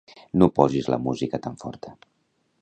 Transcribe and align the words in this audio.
No 0.43 0.47
posis 0.59 0.89
la 0.93 0.99
música 1.09 1.41
tan 1.45 1.61
forta. 1.65 1.95